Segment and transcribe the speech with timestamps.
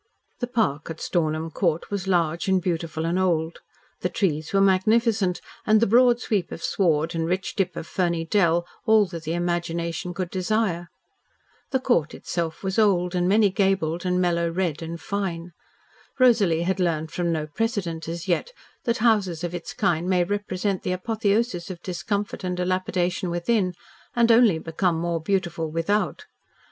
[0.39, 3.59] The park at Stornham Court was large and beautiful and old.
[3.99, 8.25] The trees were magnificent, and the broad sweep of sward and rich dip of ferny
[8.25, 10.89] dell all that the imagination could desire.
[11.69, 15.53] The Court itself was old, and many gabled and mellow red and fine.
[16.17, 18.53] Rosalie had learned from no precedent as yet
[18.85, 23.75] that houses of its kind may represent the apotheosis of discomfort and dilapidation within,
[24.15, 26.25] and only become more beautiful without.